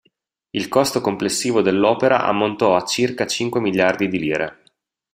Il 0.49 0.67
costo 0.67 0.99
complessivo 0.99 1.61
dell'opera 1.61 2.23
ammontò 2.25 2.75
a 2.75 2.83
circa 2.85 3.27
cinque 3.27 3.59
miliardi 3.61 4.07
di 4.07 4.17
lire. 4.17 4.61